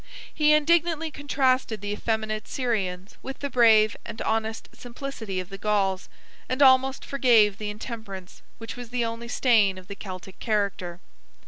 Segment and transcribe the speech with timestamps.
[0.33, 6.09] He indignantly contrasted the effeminate Syrians with the brave and honest simplicity of the Gauls,
[6.49, 11.01] and almost forgave the intemperance, which was the only stain of the Celtic character.